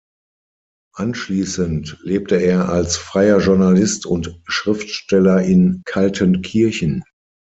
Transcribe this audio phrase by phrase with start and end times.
[0.95, 7.03] Anschließend lebte er als freier Journalist und Schriftsteller in Kaltenkirchen.